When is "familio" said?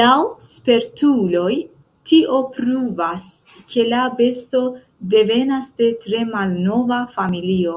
7.18-7.74